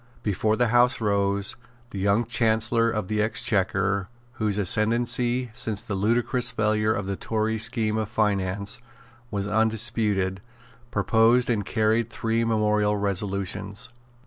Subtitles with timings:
[0.23, 1.55] Before the House rose
[1.91, 7.59] the young Chancellor of the Exchequer, whose ascendency, since the ludicrous failure of the Tory
[7.59, 8.79] scheme of finance,
[9.29, 10.41] was undisputed,
[10.89, 13.89] proposed and carried three memorable resolutions.